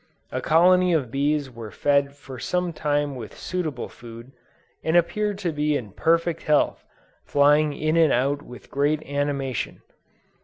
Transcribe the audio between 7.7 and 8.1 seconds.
in